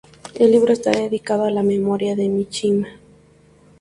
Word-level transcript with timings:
El 0.33 0.49
libro 0.49 0.73
está 0.73 0.89
dedicado 0.89 1.43
a 1.43 1.51
la 1.51 1.61
memoria 1.61 2.15
de 2.15 2.27
Mishima. 2.27 2.87